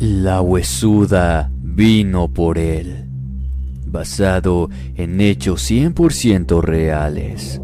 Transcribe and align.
La 0.00 0.40
huesuda 0.40 1.52
vino 1.62 2.32
por 2.32 2.56
él, 2.56 3.04
basado 3.84 4.70
en 4.94 5.20
hechos 5.20 5.70
100% 5.70 6.62
reales. 6.62 7.60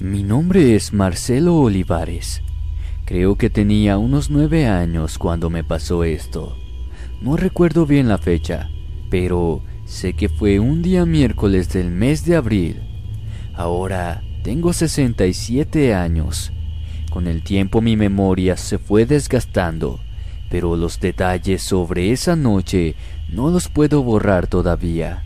Mi 0.00 0.24
nombre 0.24 0.74
es 0.74 0.92
Marcelo 0.92 1.54
Olivares. 1.54 2.42
Creo 3.04 3.38
que 3.38 3.48
tenía 3.48 3.96
unos 3.96 4.28
nueve 4.28 4.66
años 4.66 5.16
cuando 5.16 5.50
me 5.50 5.62
pasó 5.62 6.02
esto. 6.02 6.56
No 7.22 7.36
recuerdo 7.36 7.86
bien 7.86 8.08
la 8.08 8.18
fecha, 8.18 8.70
pero 9.08 9.62
sé 9.84 10.14
que 10.14 10.28
fue 10.28 10.58
un 10.58 10.82
día 10.82 11.06
miércoles 11.06 11.72
del 11.72 11.92
mes 11.92 12.24
de 12.24 12.34
abril. 12.34 12.82
Ahora 13.54 14.20
tengo 14.42 14.72
67 14.72 15.94
años. 15.94 16.52
Con 17.10 17.26
el 17.26 17.42
tiempo 17.42 17.80
mi 17.80 17.96
memoria 17.96 18.56
se 18.56 18.78
fue 18.78 19.04
desgastando, 19.04 20.00
pero 20.48 20.76
los 20.76 21.00
detalles 21.00 21.62
sobre 21.62 22.12
esa 22.12 22.36
noche 22.36 22.94
no 23.28 23.50
los 23.50 23.68
puedo 23.68 24.02
borrar 24.02 24.46
todavía. 24.46 25.24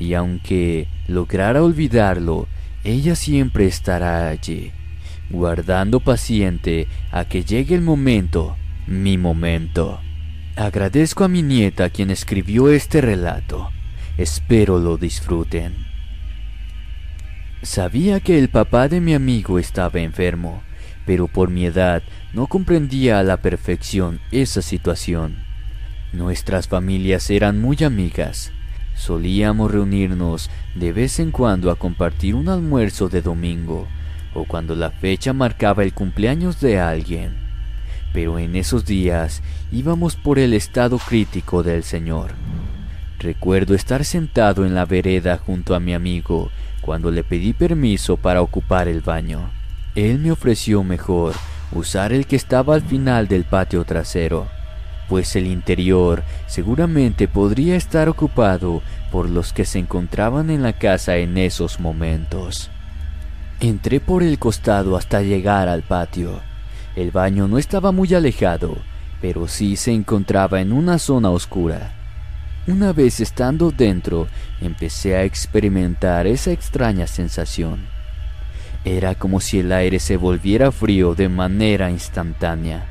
Y 0.00 0.14
aunque 0.14 0.88
lograra 1.06 1.62
olvidarlo, 1.62 2.48
ella 2.82 3.14
siempre 3.14 3.66
estará 3.66 4.28
allí, 4.28 4.72
guardando 5.30 6.00
paciente 6.00 6.88
a 7.12 7.24
que 7.24 7.44
llegue 7.44 7.76
el 7.76 7.82
momento, 7.82 8.56
mi 8.88 9.16
momento. 9.16 10.00
Agradezco 10.56 11.22
a 11.22 11.28
mi 11.28 11.42
nieta 11.42 11.88
quien 11.90 12.10
escribió 12.10 12.68
este 12.68 13.00
relato. 13.00 13.70
Espero 14.18 14.80
lo 14.80 14.98
disfruten. 14.98 15.74
Sabía 17.62 18.18
que 18.18 18.40
el 18.40 18.48
papá 18.48 18.88
de 18.88 19.00
mi 19.00 19.14
amigo 19.14 19.60
estaba 19.60 20.00
enfermo, 20.00 20.62
pero 21.06 21.28
por 21.28 21.50
mi 21.50 21.66
edad 21.66 22.02
no 22.32 22.46
comprendía 22.46 23.18
a 23.18 23.22
la 23.22 23.38
perfección 23.38 24.20
esa 24.30 24.62
situación. 24.62 25.36
Nuestras 26.12 26.68
familias 26.68 27.30
eran 27.30 27.60
muy 27.60 27.78
amigas. 27.84 28.52
Solíamos 28.94 29.70
reunirnos 29.70 30.50
de 30.74 30.92
vez 30.92 31.18
en 31.18 31.30
cuando 31.30 31.70
a 31.70 31.76
compartir 31.76 32.34
un 32.34 32.48
almuerzo 32.48 33.08
de 33.08 33.22
domingo 33.22 33.88
o 34.34 34.44
cuando 34.44 34.74
la 34.74 34.90
fecha 34.90 35.32
marcaba 35.32 35.82
el 35.82 35.94
cumpleaños 35.94 36.60
de 36.60 36.78
alguien. 36.78 37.36
Pero 38.12 38.38
en 38.38 38.56
esos 38.56 38.84
días 38.84 39.42
íbamos 39.70 40.16
por 40.16 40.38
el 40.38 40.52
estado 40.52 40.98
crítico 40.98 41.62
del 41.62 41.82
Señor. 41.82 42.32
Recuerdo 43.18 43.74
estar 43.74 44.04
sentado 44.04 44.66
en 44.66 44.74
la 44.74 44.84
vereda 44.84 45.38
junto 45.38 45.74
a 45.74 45.80
mi 45.80 45.94
amigo 45.94 46.50
cuando 46.80 47.10
le 47.10 47.24
pedí 47.24 47.52
permiso 47.52 48.16
para 48.16 48.42
ocupar 48.42 48.88
el 48.88 49.00
baño. 49.00 49.61
Él 49.94 50.18
me 50.18 50.32
ofreció 50.32 50.82
mejor 50.82 51.34
usar 51.70 52.12
el 52.12 52.26
que 52.26 52.36
estaba 52.36 52.74
al 52.74 52.82
final 52.82 53.28
del 53.28 53.44
patio 53.44 53.84
trasero, 53.84 54.48
pues 55.08 55.36
el 55.36 55.46
interior 55.46 56.22
seguramente 56.46 57.28
podría 57.28 57.76
estar 57.76 58.08
ocupado 58.08 58.82
por 59.10 59.28
los 59.28 59.52
que 59.52 59.66
se 59.66 59.78
encontraban 59.78 60.48
en 60.48 60.62
la 60.62 60.72
casa 60.72 61.16
en 61.16 61.36
esos 61.36 61.80
momentos. 61.80 62.70
Entré 63.60 64.00
por 64.00 64.22
el 64.22 64.38
costado 64.38 64.96
hasta 64.96 65.20
llegar 65.20 65.68
al 65.68 65.82
patio. 65.82 66.40
El 66.96 67.10
baño 67.10 67.46
no 67.46 67.58
estaba 67.58 67.92
muy 67.92 68.14
alejado, 68.14 68.78
pero 69.20 69.46
sí 69.46 69.76
se 69.76 69.92
encontraba 69.92 70.62
en 70.62 70.72
una 70.72 70.98
zona 70.98 71.28
oscura. 71.30 71.92
Una 72.66 72.92
vez 72.92 73.20
estando 73.20 73.70
dentro, 73.70 74.26
empecé 74.60 75.16
a 75.16 75.24
experimentar 75.24 76.26
esa 76.26 76.50
extraña 76.50 77.06
sensación. 77.06 77.91
Era 78.84 79.14
como 79.14 79.40
si 79.40 79.60
el 79.60 79.72
aire 79.72 80.00
se 80.00 80.16
volviera 80.16 80.72
frío 80.72 81.14
de 81.14 81.28
manera 81.28 81.90
instantánea. 81.90 82.86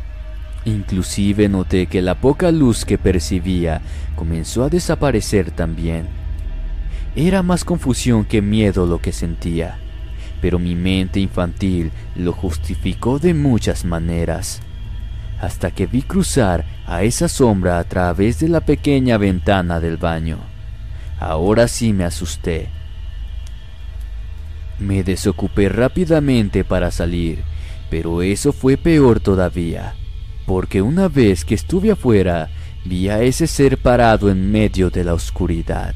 Inclusive 0.64 1.50
noté 1.50 1.88
que 1.88 2.02
la 2.02 2.16
poca 2.16 2.52
luz 2.52 2.86
que 2.86 2.98
percibía 2.98 3.82
comenzó 4.16 4.64
a 4.64 4.70
desaparecer 4.70 5.52
también. 5.52 6.08
Era 7.16 7.44
más 7.44 7.66
confusión 7.66 8.24
que 8.24 8.42
miedo 8.42 8.86
lo 8.86 9.00
que 9.00 9.12
sentía, 9.12 9.80
pero 10.40 10.60
mi 10.60 10.76
mente 10.76 11.20
infantil 11.20 11.92
lo 12.16 12.32
justificó 12.32 13.20
de 13.20 13.34
muchas 13.34 13.84
maneras, 13.84 14.62
hasta 15.42 15.72
que 15.72 15.88
vi 15.88 16.04
cruzar 16.04 16.64
a 16.86 17.04
esa 17.04 17.28
sombra 17.28 17.80
a 17.80 17.84
través 17.84 18.40
de 18.40 18.48
la 18.48 18.62
pequeña 18.62 19.18
ventana 19.18 19.82
del 19.82 19.98
baño. 19.98 20.38
Ahora 21.20 21.68
sí 21.68 21.92
me 21.92 22.06
asusté. 22.06 22.70
Me 24.82 25.04
desocupé 25.04 25.70
rápidamente 25.70 26.66
para 26.66 26.92
salir, 26.92 27.44
pero 27.90 28.22
eso 28.22 28.52
fue 28.52 28.76
peor 28.76 29.22
todavía 29.22 29.96
porque 30.52 30.82
una 30.82 31.08
vez 31.08 31.46
que 31.46 31.56
estuve 31.56 31.92
afuera, 31.92 32.50
vi 32.84 33.08
a 33.08 33.22
ese 33.22 33.48
ser 33.48 33.78
parado 33.78 34.30
en 34.30 34.52
medio 34.52 34.90
de 34.90 35.06
la 35.06 35.14
oscuridad. 35.14 35.96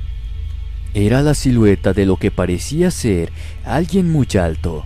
Era 0.93 1.21
la 1.21 1.33
silueta 1.33 1.91
de 1.91 2.05
lo 2.05 2.15
que 2.15 2.31
parecía 2.31 2.89
ser 2.89 3.33
alguien 3.65 4.09
muy 4.09 4.27
alto. 4.39 4.85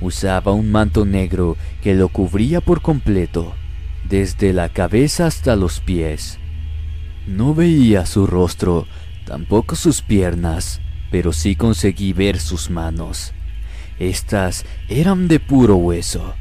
Usaba 0.00 0.52
un 0.52 0.70
manto 0.70 1.04
negro 1.04 1.56
que 1.82 1.94
lo 1.94 2.08
cubría 2.08 2.60
por 2.60 2.82
completo, 2.82 3.54
desde 4.08 4.52
la 4.52 4.68
cabeza 4.68 5.26
hasta 5.26 5.56
los 5.56 5.80
pies. 5.80 6.38
No 7.26 7.52
veía 7.52 8.06
su 8.06 8.28
rostro, 8.28 8.86
tampoco 9.26 9.74
sus 9.74 10.02
piernas, 10.02 10.80
pero 11.10 11.32
sí 11.32 11.56
conseguí 11.56 12.12
ver 12.12 12.38
sus 12.38 12.70
manos. 12.70 13.32
Estas 13.98 14.64
eran 14.88 15.28
de 15.28 15.40
puro 15.40 15.76
hueso. 15.76 16.34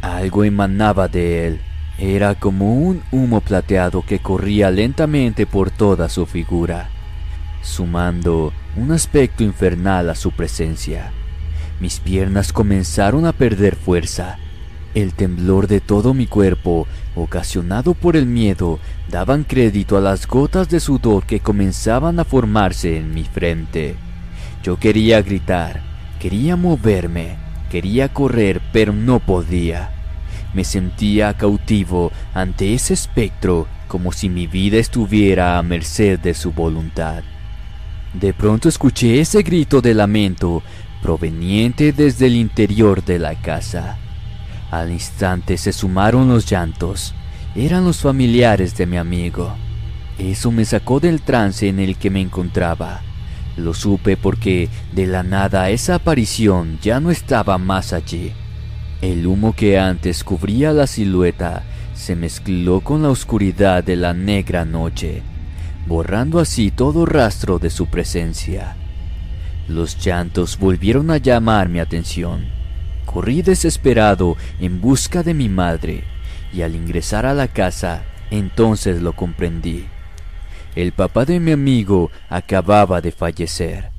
Algo 0.00 0.44
emanaba 0.44 1.08
de 1.08 1.46
él 1.46 1.60
era 1.98 2.34
como 2.34 2.74
un 2.74 3.02
humo 3.12 3.40
plateado 3.40 4.02
que 4.02 4.18
corría 4.18 4.70
lentamente 4.70 5.46
por 5.46 5.70
toda 5.70 6.08
su 6.08 6.26
figura, 6.26 6.88
sumando 7.62 8.52
un 8.76 8.92
aspecto 8.92 9.44
infernal 9.44 10.10
a 10.10 10.14
su 10.14 10.32
presencia. 10.32 11.12
Mis 11.80 12.00
piernas 12.00 12.52
comenzaron 12.52 13.26
a 13.26 13.32
perder 13.32 13.76
fuerza. 13.76 14.38
El 14.94 15.12
temblor 15.12 15.66
de 15.66 15.80
todo 15.80 16.14
mi 16.14 16.28
cuerpo, 16.28 16.86
ocasionado 17.16 17.94
por 17.94 18.16
el 18.16 18.26
miedo, 18.26 18.78
daban 19.10 19.42
crédito 19.42 19.96
a 19.96 20.00
las 20.00 20.28
gotas 20.28 20.68
de 20.68 20.78
sudor 20.78 21.26
que 21.26 21.40
comenzaban 21.40 22.20
a 22.20 22.24
formarse 22.24 22.96
en 22.96 23.12
mi 23.12 23.24
frente. 23.24 23.96
Yo 24.62 24.78
quería 24.78 25.20
gritar, 25.20 25.82
quería 26.20 26.54
moverme, 26.54 27.36
quería 27.70 28.12
correr, 28.12 28.62
pero 28.72 28.92
no 28.92 29.18
podía. 29.18 29.90
Me 30.54 30.62
sentía 30.62 31.34
cautivo 31.34 32.12
ante 32.32 32.72
ese 32.72 32.94
espectro 32.94 33.66
como 33.88 34.12
si 34.12 34.28
mi 34.28 34.46
vida 34.46 34.76
estuviera 34.76 35.58
a 35.58 35.62
merced 35.64 36.20
de 36.20 36.34
su 36.34 36.52
voluntad. 36.52 37.24
De 38.12 38.32
pronto 38.32 38.68
escuché 38.68 39.20
ese 39.20 39.42
grito 39.42 39.80
de 39.80 39.92
lamento 39.92 40.62
proveniente 41.02 41.92
desde 41.92 42.26
el 42.26 42.36
interior 42.36 43.04
de 43.04 43.18
la 43.18 43.34
casa. 43.34 43.98
Al 44.74 44.90
instante 44.90 45.56
se 45.56 45.72
sumaron 45.72 46.26
los 46.26 46.50
llantos. 46.50 47.14
Eran 47.54 47.84
los 47.84 47.98
familiares 47.98 48.76
de 48.76 48.86
mi 48.86 48.96
amigo. 48.96 49.54
Eso 50.18 50.50
me 50.50 50.64
sacó 50.64 50.98
del 50.98 51.22
trance 51.22 51.68
en 51.68 51.78
el 51.78 51.96
que 51.96 52.10
me 52.10 52.20
encontraba. 52.20 53.00
Lo 53.56 53.72
supe 53.72 54.16
porque 54.16 54.68
de 54.90 55.06
la 55.06 55.22
nada 55.22 55.70
esa 55.70 55.94
aparición 55.94 56.80
ya 56.82 56.98
no 56.98 57.12
estaba 57.12 57.56
más 57.56 57.92
allí. 57.92 58.32
El 59.00 59.28
humo 59.28 59.54
que 59.54 59.78
antes 59.78 60.24
cubría 60.24 60.72
la 60.72 60.88
silueta 60.88 61.62
se 61.94 62.16
mezcló 62.16 62.80
con 62.80 63.04
la 63.04 63.10
oscuridad 63.10 63.84
de 63.84 63.94
la 63.94 64.12
negra 64.12 64.64
noche, 64.64 65.22
borrando 65.86 66.40
así 66.40 66.72
todo 66.72 67.06
rastro 67.06 67.60
de 67.60 67.70
su 67.70 67.86
presencia. 67.86 68.74
Los 69.68 70.04
llantos 70.04 70.58
volvieron 70.58 71.12
a 71.12 71.18
llamar 71.18 71.68
mi 71.68 71.78
atención. 71.78 72.63
Corrí 73.14 73.42
desesperado 73.42 74.36
en 74.58 74.80
busca 74.80 75.22
de 75.22 75.34
mi 75.34 75.48
madre 75.48 76.02
y 76.52 76.62
al 76.62 76.74
ingresar 76.74 77.26
a 77.26 77.32
la 77.32 77.46
casa 77.46 78.02
entonces 78.32 79.02
lo 79.02 79.12
comprendí. 79.12 79.86
El 80.74 80.90
papá 80.90 81.24
de 81.24 81.38
mi 81.38 81.52
amigo 81.52 82.10
acababa 82.28 83.00
de 83.00 83.12
fallecer. 83.12 83.92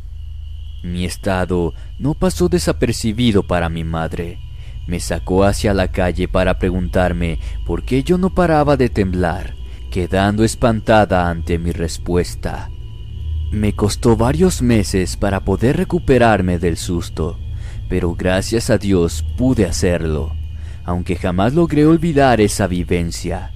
Mi 0.83 1.05
estado 1.05 1.73
no 1.97 2.13
pasó 2.13 2.49
desapercibido 2.49 3.43
para 3.43 3.69
mi 3.69 3.85
madre. 3.85 4.37
Me 4.85 4.99
sacó 4.99 5.45
hacia 5.45 5.73
la 5.73 5.87
calle 5.87 6.27
para 6.27 6.59
preguntarme 6.59 7.39
por 7.65 7.83
qué 7.83 8.03
yo 8.03 8.17
no 8.17 8.35
paraba 8.35 8.75
de 8.75 8.89
temblar, 8.89 9.55
quedando 9.91 10.43
espantada 10.43 11.29
ante 11.29 11.57
mi 11.57 11.71
respuesta. 11.71 12.69
Me 13.49 13.71
costó 13.71 14.17
varios 14.17 14.61
meses 14.61 15.15
para 15.15 15.39
poder 15.45 15.77
recuperarme 15.77 16.59
del 16.59 16.75
susto, 16.75 17.39
pero 17.89 18.15
gracias 18.15 18.69
a 18.69 18.77
Dios 18.77 19.23
pude 19.37 19.65
hacerlo, 19.65 20.33
aunque 20.83 21.15
jamás 21.15 21.53
logré 21.53 21.85
olvidar 21.85 22.41
esa 22.41 22.67
vivencia. 22.67 23.51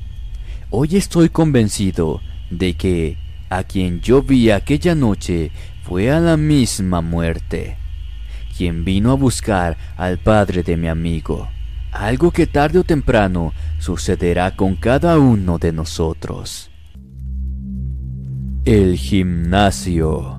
Hoy 0.69 0.97
estoy 0.97 1.29
convencido 1.29 2.21
de 2.49 2.75
que 2.75 3.17
a 3.49 3.63
quien 3.63 4.01
yo 4.01 4.21
vi 4.21 4.51
aquella 4.51 4.95
noche 4.95 5.51
fue 5.83 6.11
a 6.11 6.19
la 6.19 6.37
misma 6.37 7.01
muerte, 7.01 7.77
quien 8.55 8.85
vino 8.85 9.11
a 9.11 9.15
buscar 9.15 9.77
al 9.97 10.19
padre 10.19 10.61
de 10.63 10.77
mi 10.77 10.87
amigo, 10.87 11.47
algo 11.91 12.31
que 12.31 12.45
tarde 12.45 12.79
o 12.79 12.83
temprano 12.83 13.53
sucederá 13.79 14.55
con 14.55 14.75
cada 14.75 15.17
uno 15.17 15.57
de 15.57 15.73
nosotros. 15.73 16.69
El 18.65 18.97
gimnasio, 18.97 20.38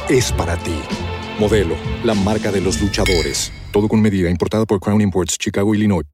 es 0.11 0.31
para 0.33 0.57
ti. 0.57 0.75
Modelo, 1.39 1.75
la 2.03 2.13
marca 2.13 2.51
de 2.51 2.59
los 2.59 2.81
luchadores. 2.81 3.51
Todo 3.71 3.87
con 3.87 4.01
medida, 4.01 4.29
importada 4.29 4.65
por 4.65 4.79
Crown 4.81 4.99
Imports, 4.99 5.37
Chicago, 5.37 5.73
Illinois. 5.73 6.05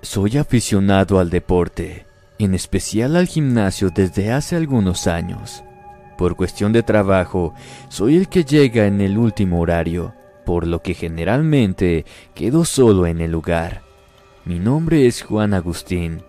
Soy 0.00 0.36
aficionado 0.36 1.18
al 1.18 1.30
deporte, 1.30 2.06
en 2.38 2.54
especial 2.54 3.16
al 3.16 3.26
gimnasio 3.26 3.90
desde 3.90 4.32
hace 4.32 4.54
algunos 4.54 5.08
años. 5.08 5.64
Por 6.16 6.36
cuestión 6.36 6.72
de 6.72 6.84
trabajo, 6.84 7.54
soy 7.88 8.16
el 8.16 8.28
que 8.28 8.44
llega 8.44 8.86
en 8.86 9.00
el 9.00 9.18
último 9.18 9.60
horario, 9.60 10.14
por 10.46 10.68
lo 10.68 10.82
que 10.82 10.94
generalmente 10.94 12.04
quedo 12.34 12.64
solo 12.64 13.06
en 13.06 13.20
el 13.20 13.32
lugar. 13.32 13.82
Mi 14.44 14.60
nombre 14.60 15.06
es 15.06 15.22
Juan 15.22 15.52
Agustín. 15.52 16.22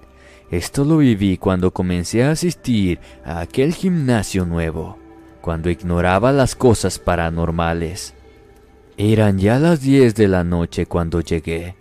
Esto 0.55 0.85
lo 0.85 0.99
viví 0.99 1.37
cuando 1.37 1.71
comencé 1.71 2.23
a 2.23 2.31
asistir 2.31 2.97
a 3.25 3.41
aquel 3.41 3.73
gimnasio 3.73 4.45
nuevo, 4.45 4.97
cuando 5.41 5.69
ignoraba 5.69 6.31
las 6.31 6.55
cosas 6.55 6.97
paranormales. 6.97 8.13
Eran 8.95 9.37
ya 9.37 9.59
las 9.59 9.81
10 9.81 10.15
de 10.15 10.29
la 10.29 10.45
noche 10.45 10.85
cuando 10.85 11.19
llegué. 11.19 11.75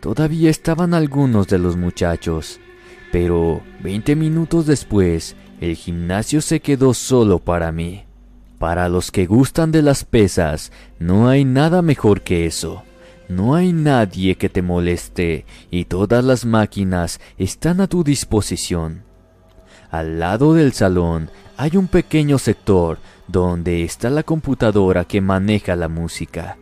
Todavía 0.00 0.48
estaban 0.48 0.94
algunos 0.94 1.48
de 1.48 1.58
los 1.58 1.76
muchachos, 1.76 2.60
pero 3.12 3.60
20 3.80 4.16
minutos 4.16 4.64
después 4.64 5.36
el 5.60 5.76
gimnasio 5.76 6.40
se 6.40 6.60
quedó 6.60 6.94
solo 6.94 7.40
para 7.40 7.72
mí. 7.72 8.04
Para 8.58 8.88
los 8.88 9.10
que 9.10 9.26
gustan 9.26 9.70
de 9.70 9.82
las 9.82 10.04
pesas, 10.04 10.72
no 10.98 11.28
hay 11.28 11.44
nada 11.44 11.82
mejor 11.82 12.22
que 12.22 12.46
eso. 12.46 12.84
No 13.28 13.54
hay 13.54 13.74
nadie 13.74 14.36
que 14.36 14.48
te 14.48 14.62
moleste 14.62 15.44
y 15.70 15.84
todas 15.84 16.24
las 16.24 16.46
máquinas 16.46 17.20
están 17.36 17.82
a 17.82 17.86
tu 17.86 18.02
disposición. 18.02 19.02
Al 19.90 20.18
lado 20.18 20.54
del 20.54 20.72
salón 20.72 21.30
hay 21.58 21.76
un 21.76 21.88
pequeño 21.88 22.38
sector 22.38 22.98
donde 23.26 23.84
está 23.84 24.08
la 24.08 24.22
computadora 24.22 25.04
que 25.04 25.20
maneja 25.20 25.76
la 25.76 25.88
música. 25.88 26.56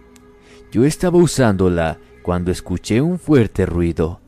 Yo 0.72 0.84
estaba 0.84 1.18
usándola 1.18 1.98
cuando 2.22 2.50
escuché 2.50 3.00
un 3.00 3.20
fuerte 3.20 3.64
ruido. 3.64 4.20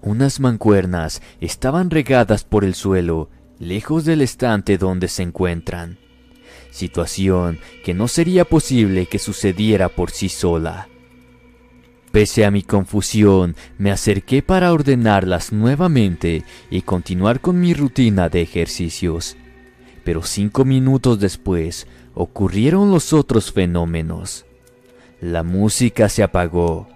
Unas 0.00 0.38
mancuernas 0.38 1.20
estaban 1.40 1.90
regadas 1.90 2.44
por 2.44 2.64
el 2.64 2.74
suelo, 2.74 3.30
lejos 3.58 4.04
del 4.04 4.20
estante 4.20 4.78
donde 4.78 5.08
se 5.08 5.24
encuentran. 5.24 5.98
Situación 6.70 7.58
que 7.84 7.94
no 7.94 8.06
sería 8.06 8.44
posible 8.44 9.06
que 9.06 9.18
sucediera 9.18 9.88
por 9.88 10.12
sí 10.12 10.28
sola. 10.28 10.88
Pese 12.12 12.44
a 12.44 12.50
mi 12.50 12.62
confusión, 12.62 13.54
me 13.76 13.90
acerqué 13.90 14.42
para 14.42 14.72
ordenarlas 14.72 15.52
nuevamente 15.52 16.44
y 16.70 16.82
continuar 16.82 17.40
con 17.40 17.60
mi 17.60 17.74
rutina 17.74 18.28
de 18.28 18.42
ejercicios. 18.42 19.36
Pero 20.04 20.22
cinco 20.22 20.64
minutos 20.64 21.20
después 21.20 21.86
ocurrieron 22.14 22.90
los 22.90 23.12
otros 23.12 23.52
fenómenos. 23.52 24.46
La 25.20 25.42
música 25.42 26.08
se 26.08 26.22
apagó, 26.22 26.88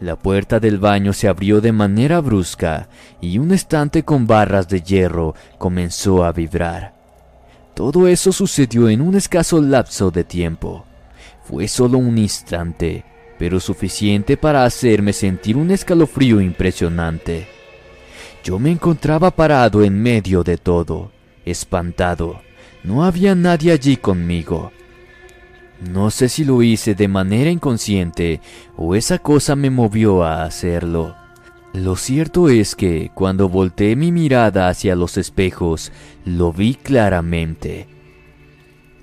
la 0.00 0.16
puerta 0.16 0.60
del 0.60 0.78
baño 0.78 1.12
se 1.12 1.28
abrió 1.28 1.60
de 1.60 1.72
manera 1.72 2.20
brusca 2.20 2.88
y 3.20 3.38
un 3.38 3.52
estante 3.52 4.02
con 4.04 4.26
barras 4.26 4.68
de 4.68 4.80
hierro 4.80 5.34
comenzó 5.58 6.24
a 6.24 6.32
vibrar. 6.32 6.94
Todo 7.74 8.08
eso 8.08 8.32
sucedió 8.32 8.88
en 8.88 9.00
un 9.00 9.16
escaso 9.16 9.60
lapso 9.60 10.10
de 10.10 10.24
tiempo. 10.24 10.84
Fue 11.42 11.68
solo 11.68 11.98
un 11.98 12.16
instante, 12.18 13.04
pero 13.40 13.58
suficiente 13.58 14.36
para 14.36 14.64
hacerme 14.64 15.14
sentir 15.14 15.56
un 15.56 15.70
escalofrío 15.70 16.42
impresionante. 16.42 17.48
Yo 18.44 18.58
me 18.58 18.70
encontraba 18.70 19.30
parado 19.30 19.82
en 19.82 19.98
medio 20.02 20.44
de 20.44 20.58
todo, 20.58 21.10
espantado. 21.46 22.42
No 22.84 23.02
había 23.02 23.34
nadie 23.34 23.72
allí 23.72 23.96
conmigo. 23.96 24.72
No 25.90 26.10
sé 26.10 26.28
si 26.28 26.44
lo 26.44 26.62
hice 26.62 26.94
de 26.94 27.08
manera 27.08 27.48
inconsciente 27.48 28.42
o 28.76 28.94
esa 28.94 29.18
cosa 29.18 29.56
me 29.56 29.70
movió 29.70 30.22
a 30.22 30.42
hacerlo. 30.42 31.16
Lo 31.72 31.96
cierto 31.96 32.50
es 32.50 32.76
que 32.76 33.10
cuando 33.14 33.48
volteé 33.48 33.96
mi 33.96 34.12
mirada 34.12 34.68
hacia 34.68 34.94
los 34.94 35.16
espejos, 35.16 35.92
lo 36.26 36.52
vi 36.52 36.74
claramente. 36.74 37.88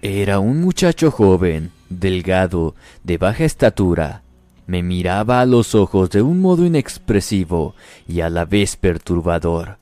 Era 0.03 0.37
un 0.37 0.61
muchacho 0.61 1.09
joven, 1.09 1.71
delgado, 1.89 2.75
de 3.03 3.17
baja 3.17 3.43
estatura. 3.43 4.21
Me 4.67 4.83
miraba 4.83 5.41
a 5.41 5.45
los 5.45 5.73
ojos 5.73 6.11
de 6.11 6.21
un 6.21 6.39
modo 6.39 6.65
inexpresivo 6.65 7.73
y 8.07 8.21
a 8.21 8.29
la 8.29 8.45
vez 8.45 8.75
perturbador. 8.75 9.77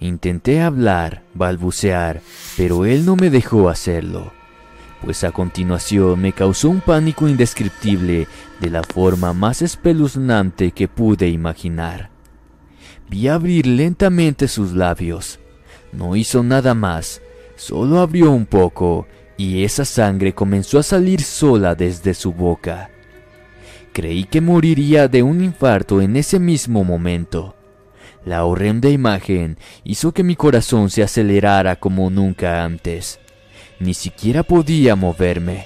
Intenté 0.00 0.60
hablar, 0.60 1.22
balbucear, 1.34 2.20
pero 2.56 2.84
él 2.84 3.06
no 3.06 3.16
me 3.16 3.30
dejó 3.30 3.68
hacerlo 3.68 4.32
pues 5.02 5.24
a 5.24 5.32
continuación 5.32 6.20
me 6.20 6.32
causó 6.32 6.68
un 6.68 6.80
pánico 6.80 7.26
indescriptible 7.26 8.28
de 8.60 8.70
la 8.70 8.82
forma 8.82 9.32
más 9.32 9.62
espeluznante 9.62 10.72
que 10.72 10.88
pude 10.88 11.28
imaginar. 11.28 12.10
Vi 13.08 13.28
abrir 13.28 13.66
lentamente 13.66 14.46
sus 14.46 14.72
labios. 14.72 15.40
No 15.92 16.16
hizo 16.16 16.42
nada 16.42 16.74
más, 16.74 17.22
solo 17.56 18.00
abrió 18.00 18.30
un 18.30 18.46
poco 18.46 19.06
y 19.36 19.64
esa 19.64 19.84
sangre 19.84 20.34
comenzó 20.34 20.78
a 20.78 20.82
salir 20.82 21.22
sola 21.22 21.74
desde 21.74 22.14
su 22.14 22.32
boca. 22.32 22.90
Creí 23.92 24.24
que 24.24 24.40
moriría 24.40 25.08
de 25.08 25.22
un 25.22 25.42
infarto 25.42 26.00
en 26.00 26.16
ese 26.16 26.38
mismo 26.38 26.84
momento. 26.84 27.56
La 28.24 28.44
horrenda 28.44 28.88
imagen 28.88 29.56
hizo 29.82 30.12
que 30.12 30.22
mi 30.22 30.36
corazón 30.36 30.90
se 30.90 31.02
acelerara 31.02 31.76
como 31.76 32.10
nunca 32.10 32.64
antes. 32.64 33.18
Ni 33.80 33.94
siquiera 33.94 34.42
podía 34.42 34.94
moverme. 34.94 35.64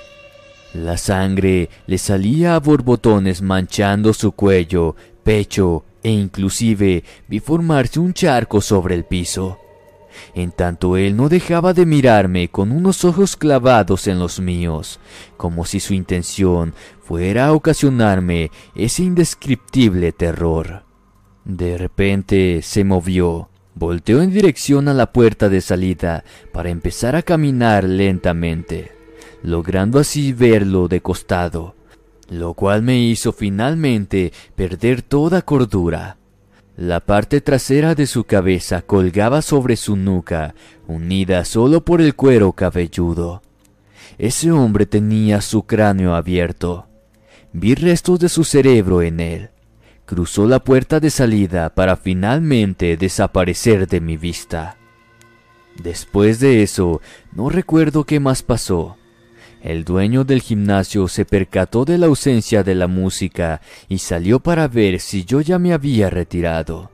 La 0.73 0.97
sangre 0.97 1.69
le 1.87 1.99
salía 1.99 2.54
a 2.54 2.61
borbotones 2.61 3.43
manchando 3.43 4.12
su 4.12 4.33
cuello, 4.33 4.97
pecho 5.23 5.85
e 6.02 6.11
inclusive 6.11 7.04
vi 7.28 7.40
formarse 7.40 8.00
un 8.00 8.12
charco 8.12 8.61
sobre 8.61 8.95
el 8.95 9.04
piso. 9.04 9.59
En 10.35 10.52
tanto 10.52 10.97
él 10.97 11.16
no 11.16 11.28
dejaba 11.28 11.73
de 11.73 11.87
mirarme 11.87 12.49
con 12.49 12.73
unos 12.73 13.04
ojos 13.04 13.37
clavados 13.37 14.07
en 14.07 14.19
los 14.19 14.40
míos, 14.40 15.00
como 15.37 15.64
si 15.64 15.81
su 15.81 15.95
intención 15.95 16.75
fuera 17.04 17.49
a 17.49 17.52
ocasionarme 17.52 18.50
ese 18.75 19.02
indescriptible 19.02 20.12
terror. 20.12 20.84
De 21.44 21.76
repente 21.76 22.62
se 22.62 22.82
movió, 22.82 23.50
volteó 23.75 24.23
en 24.23 24.32
dirección 24.32 24.88
a 24.88 24.94
la 24.94 25.12
puerta 25.12 25.50
de 25.50 25.61
salida 25.61 26.25
para 26.52 26.70
empezar 26.70 27.14
a 27.14 27.23
caminar 27.23 27.84
lentamente, 27.84 28.92
logrando 29.42 29.99
así 29.99 30.32
verlo 30.32 30.88
de 30.88 31.02
costado, 31.02 31.75
lo 32.30 32.54
cual 32.54 32.82
me 32.82 32.99
hizo 32.99 33.32
finalmente 33.32 34.32
perder 34.56 35.02
toda 35.02 35.42
cordura. 35.42 36.16
La 36.76 37.00
parte 37.00 37.42
trasera 37.42 37.94
de 37.94 38.06
su 38.06 38.25
cabeza 38.25 38.80
colgaba 38.80 39.42
sobre 39.42 39.76
su 39.76 39.94
nuca, 39.94 40.54
unida 40.88 41.44
solo 41.44 41.84
por 41.84 42.00
el 42.00 42.14
cuero 42.14 42.52
cabelludo. 42.52 43.42
Ese 44.16 44.50
hombre 44.50 44.87
tenía 44.87 45.40
su 45.40 45.64
cráneo 45.64 46.14
abierto. 46.14 46.87
Vi 47.56 47.76
restos 47.76 48.18
de 48.18 48.28
su 48.28 48.42
cerebro 48.42 49.00
en 49.00 49.20
él. 49.20 49.50
Cruzó 50.06 50.44
la 50.44 50.58
puerta 50.58 50.99
de 50.99 51.08
salida 51.08 51.70
para 51.70 51.96
finalmente 51.96 52.96
desaparecer 52.96 53.87
de 53.87 54.00
mi 54.00 54.16
vista. 54.16 54.76
Después 55.80 56.40
de 56.40 56.64
eso, 56.64 57.00
no 57.30 57.50
recuerdo 57.50 58.02
qué 58.02 58.18
más 58.18 58.42
pasó. 58.42 58.96
El 59.62 59.84
dueño 59.84 60.25
del 60.25 60.42
gimnasio 60.42 61.06
se 61.06 61.25
percató 61.25 61.84
de 61.84 61.96
la 61.96 62.06
ausencia 62.06 62.64
de 62.64 62.75
la 62.75 62.88
música 62.88 63.61
y 63.88 63.99
salió 63.99 64.40
para 64.40 64.66
ver 64.66 64.99
si 64.99 65.25
yo 65.25 65.40
ya 65.40 65.61
me 65.61 65.73
había 65.73 66.11
retirado. 66.11 66.90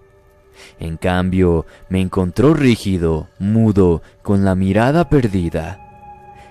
En 0.79 0.99
cambio, 0.99 1.65
me 1.89 2.03
encontró 2.03 2.53
rígido, 2.53 3.31
mudo, 3.39 4.03
con 4.21 4.45
la 4.45 4.55
mirada 4.55 5.09
perdida. 5.09 5.90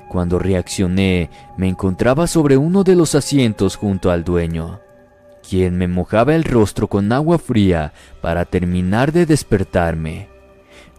Cuando 0.09 0.39
reaccioné, 0.39 1.29
me 1.55 1.67
encontraba 1.67 2.25
sobre 2.25 2.57
uno 2.57 2.83
de 2.83 2.95
los 2.95 3.13
asientos 3.13 3.75
junto 3.75 4.09
al 4.09 4.23
dueño, 4.23 4.81
quien 5.47 5.77
me 5.77 5.87
mojaba 5.87 6.33
el 6.33 6.43
rostro 6.43 6.87
con 6.87 7.11
agua 7.11 7.37
fría 7.37 7.93
para 8.19 8.45
terminar 8.45 9.11
de 9.11 9.27
despertarme. 9.27 10.27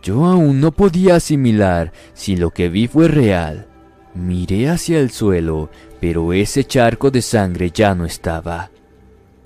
Yo 0.01 0.27
aún 0.27 0.61
no 0.61 0.71
podía 0.71 1.17
asimilar 1.17 1.93
si 2.15 2.37
lo 2.37 2.51
que 2.51 2.69
vi 2.69 2.87
fue 2.87 3.09
real. 3.09 3.67
Miré 4.15 4.69
hacia 4.71 5.01
el 5.01 5.11
suelo, 5.11 5.71
pero 6.01 6.33
ese 6.33 6.63
charco 6.63 7.11
de 7.11 7.21
sangre 7.21 7.73
ya 7.73 7.97
no 7.97 8.05
estaba. 8.05 8.71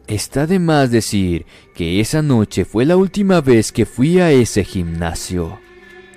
Está 0.06 0.47
de 0.47 0.59
más 0.59 0.90
decir 0.90 1.47
que 1.75 2.00
esa 2.00 2.21
noche 2.21 2.66
fue 2.66 2.85
la 2.85 2.99
última 2.99 3.40
vez 3.40 3.73
que 3.73 3.87
fui 3.87 4.21
a 4.21 4.30
ese 4.30 4.62
gimnasio. 4.62 5.63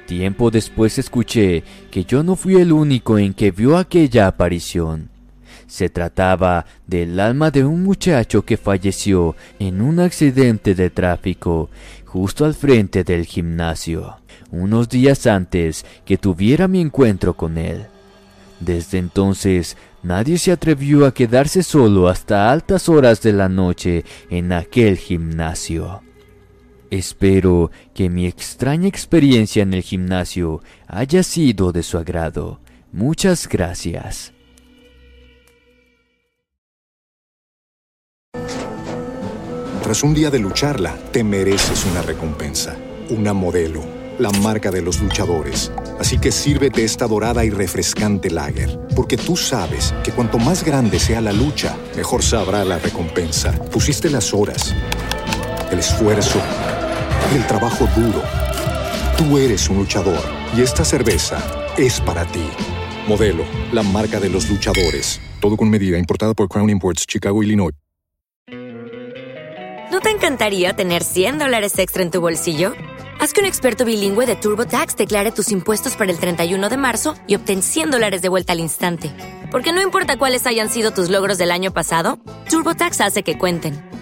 Tiempo 0.08 0.52
después 0.52 0.98
escuché 0.98 1.66
que 1.92 2.06
yo 2.06 2.24
no 2.24 2.38
fui 2.38 2.56
el 2.56 2.72
único 2.72 3.18
en 3.18 3.34
que 3.34 3.52
vio 3.52 3.78
aquella 3.78 4.28
aparición. 4.28 5.10
Se 5.68 5.90
trataba 5.90 6.66
del 6.88 7.20
alma 7.20 7.52
de 7.52 7.66
un 7.66 7.84
muchacho 7.84 8.46
que 8.46 8.56
falleció 8.56 9.36
en 9.60 9.82
un 9.82 10.00
accidente 10.00 10.76
de 10.76 10.90
tráfico 10.90 11.70
justo 12.06 12.46
al 12.46 12.54
frente 12.54 13.04
del 13.04 13.26
gimnasio, 13.26 14.16
unos 14.50 14.88
días 14.88 15.28
antes 15.28 15.86
que 16.06 16.18
tuviera 16.18 16.70
mi 16.70 16.80
encuentro 16.80 17.34
con 17.34 17.58
él. 17.58 17.88
Desde 18.62 19.00
entonces 19.00 19.76
nadie 20.04 20.38
se 20.38 20.54
atrevió 20.54 21.06
a 21.06 21.14
quedarse 21.14 21.64
solo 21.64 22.08
hasta 22.08 22.50
altas 22.50 22.88
horas 22.88 23.22
de 23.22 23.34
la 23.34 23.50
noche 23.50 24.06
en 24.30 24.54
aquel 24.54 24.98
gimnasio. 24.98 26.07
Espero 26.89 27.72
que 27.94 28.10
mi 28.10 28.27
extraña 28.27 28.88
experiencia 28.88 29.63
en 29.63 29.74
el 29.74 29.82
gimnasio 29.82 30.62
haya 30.88 31.24
sido 31.24 31.72
de 31.72 31.84
su 31.84 31.98
agrado. 31.98 32.62
Muchas 32.91 33.48
gracias. 33.48 34.34
Tras 39.84 40.03
un 40.03 40.13
día 40.13 40.29
de 40.29 40.39
lucharla, 40.39 40.98
te 41.12 41.24
mereces 41.24 41.86
una 41.86 42.01
recompensa, 42.01 42.75
una 43.10 43.34
modelo, 43.34 43.82
la 44.20 44.32
marca 44.32 44.70
de 44.70 44.82
los 44.82 45.01
luchadores. 45.01 45.72
Así 46.00 46.17
que 46.17 46.32
sírvete 46.32 46.84
esta 46.84 47.08
dorada 47.08 47.46
y 47.46 47.50
refrescante 47.50 48.29
lager, 48.29 48.79
porque 48.96 49.15
tú 49.15 49.38
sabes 49.38 49.94
que 50.03 50.12
cuanto 50.12 50.39
más 50.39 50.63
grande 50.63 51.00
sea 51.00 51.22
la 51.22 51.32
lucha, 51.32 51.77
mejor 51.96 52.22
sabrá 52.22 52.65
la 52.65 52.79
recompensa. 52.79 53.53
Pusiste 53.72 54.10
las 54.10 54.34
horas, 54.34 54.75
el 55.72 55.79
esfuerzo, 55.79 56.41
el 57.36 57.46
trabajo 57.46 57.88
duro. 57.96 58.24
Tú 59.18 59.38
eres 59.38 59.70
un 59.70 59.78
luchador 59.78 60.24
y 60.56 60.62
esta 60.62 60.86
cerveza 60.86 61.44
es 61.78 62.00
para 62.00 62.26
ti. 62.26 62.48
Modelo, 63.08 63.44
la 63.72 63.84
marca 63.84 64.20
de 64.20 64.30
los 64.30 64.50
luchadores. 64.50 65.20
Todo 65.40 65.58
con 65.58 65.70
medida, 65.70 65.98
importada 65.98 66.34
por 66.34 66.48
Crown 66.48 66.70
Imports, 66.70 67.06
Chicago, 67.06 67.44
Illinois. 67.44 67.74
¿No 69.92 70.02
te 70.02 70.10
encantaría 70.10 70.74
tener 70.74 71.04
100 71.04 71.40
dólares 71.40 71.80
extra 71.80 72.04
en 72.04 72.12
tu 72.12 72.22
bolsillo? 72.22 72.74
Haz 73.20 73.34
que 73.34 73.40
un 73.40 73.48
experto 73.48 73.84
bilingüe 73.84 74.26
de 74.26 74.36
TurboTax 74.36 74.96
declare 74.96 75.32
tus 75.32 75.52
impuestos 75.52 75.96
para 75.96 76.12
el 76.12 76.20
31 76.20 76.70
de 76.70 76.78
marzo 76.78 77.16
y 77.26 77.36
obtén 77.36 77.64
100 77.64 77.92
dólares 77.92 78.22
de 78.22 78.30
vuelta 78.30 78.54
al 78.54 78.60
instante. 78.60 79.12
Porque 79.50 79.74
no 79.74 79.82
importa 79.82 80.18
cuáles 80.18 80.46
hayan 80.46 80.70
sido 80.70 80.92
tus 80.92 81.10
logros 81.10 81.38
del 81.38 81.52
año 81.52 81.74
pasado, 81.74 82.20
TurboTax 82.50 83.02
hace 83.02 83.24
que 83.24 83.38
cuenten. 83.38 83.87